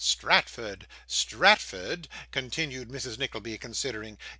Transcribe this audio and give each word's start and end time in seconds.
Stratford 0.03 0.87
Stratford,' 1.05 2.07
continued 2.31 2.89
Mrs. 2.89 3.19
Nickleby, 3.19 3.59
considering. 3.59 4.17